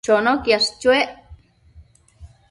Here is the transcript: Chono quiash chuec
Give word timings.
Chono 0.07 0.31
quiash 0.43 0.69
chuec 0.81 1.07